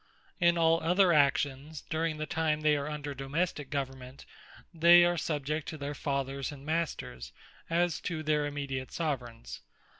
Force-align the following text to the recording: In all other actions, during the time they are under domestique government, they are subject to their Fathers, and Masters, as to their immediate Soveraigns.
In 0.39 0.57
all 0.57 0.79
other 0.81 1.13
actions, 1.13 1.83
during 1.87 2.17
the 2.17 2.25
time 2.25 2.61
they 2.61 2.75
are 2.75 2.89
under 2.89 3.13
domestique 3.13 3.69
government, 3.69 4.25
they 4.73 5.05
are 5.05 5.15
subject 5.15 5.67
to 5.67 5.77
their 5.77 5.93
Fathers, 5.93 6.51
and 6.51 6.65
Masters, 6.65 7.31
as 7.69 7.99
to 8.01 8.23
their 8.23 8.47
immediate 8.47 8.89
Soveraigns. 8.91 9.61